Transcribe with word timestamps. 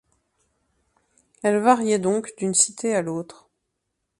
Elle 1.43 1.59
variait 1.59 1.99
donc 1.99 2.33
d'une 2.39 2.55
cité 2.55 2.95
à 2.95 3.03
l'autre. 3.03 3.51